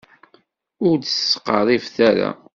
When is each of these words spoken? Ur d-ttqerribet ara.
Ur 0.87 0.95
d-ttqerribet 0.97 1.95
ara. 2.09 2.29